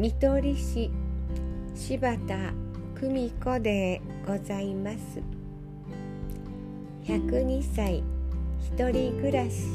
[0.00, 0.90] 見取り師
[1.74, 2.54] 柴田
[2.98, 5.20] 久美子でございます。
[7.04, 8.02] 102歳
[8.58, 9.66] 一人暮らし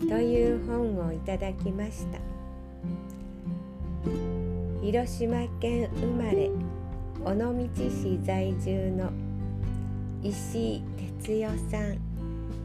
[0.00, 2.18] という本をいただきました。
[4.82, 6.50] 広島県生まれ
[7.24, 7.54] 尾道
[7.88, 9.10] 市在住の
[10.22, 10.82] 石井
[11.22, 11.98] 哲代さん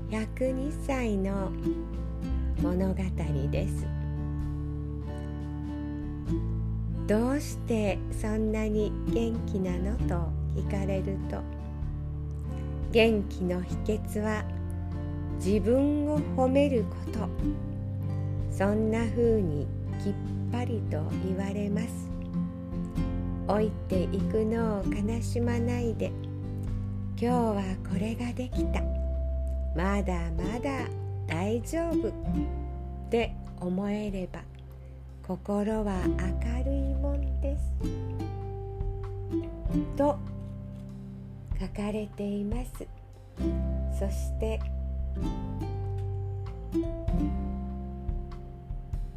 [0.10, 1.54] 102歳の
[2.62, 2.96] 物語
[3.49, 4.01] です。
[7.12, 11.41] どうしてそんなに元気なのと聞かれると
[12.93, 14.45] 元気の秘訣は
[15.35, 17.27] 自分を褒めること。
[18.49, 19.68] そんな風に
[20.01, 20.13] きっ
[20.53, 21.87] ぱりと言われます。
[23.46, 26.13] 老いていくのを悲しまないで。
[27.20, 28.81] 今日はこれができた。
[29.75, 30.87] まだまだ
[31.27, 32.07] 大丈夫。
[32.07, 32.12] っ
[33.09, 34.51] て思えれば。
[35.27, 37.62] 心は明るいもんです。
[39.96, 40.18] と
[41.60, 42.88] 書かれています。
[43.98, 44.60] そして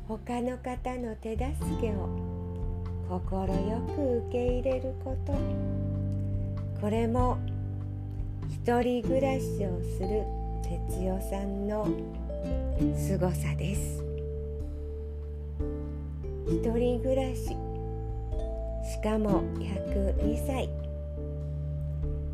[0.07, 1.45] 他の方の手助
[1.81, 2.09] けを
[3.09, 3.49] 快
[3.97, 5.35] く受け入れること。
[6.81, 7.39] これも
[8.51, 10.23] 一人暮らしをする
[10.63, 11.89] 哲代さんの
[12.95, 14.14] 凄さです。
[16.47, 17.57] 一人暮らし。
[18.85, 20.69] しかも102歳。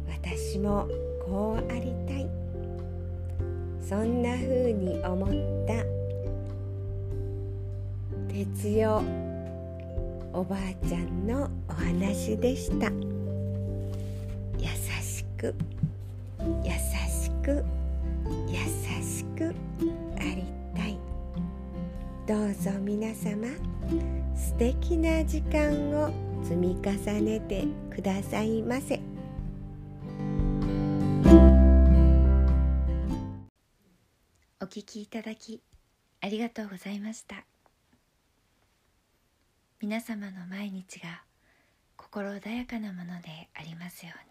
[0.08, 0.88] 私も
[1.24, 2.28] こうありたい。
[3.80, 5.28] そんな風に思っ
[5.66, 5.84] た。
[8.32, 9.02] 哲代。
[10.32, 12.90] おばあちゃんのお話でした。
[14.58, 14.66] 優
[15.02, 15.54] しく。
[16.64, 17.64] 優しく。
[22.50, 23.46] うぞ皆様
[24.34, 26.10] 素敵な時間を
[26.42, 29.00] 積み重ねてくださいませ。
[34.62, 35.62] お聞きいただき
[36.20, 37.44] ありがとうございました
[39.80, 41.22] 皆様の毎日が
[41.96, 44.29] 心穏やかなものでありますように